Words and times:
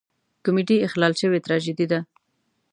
کمیډي 0.45 0.77
اخلال 0.87 1.13
شوې 1.21 1.43
تراژیدي 1.45 1.85
ده. 1.91 1.99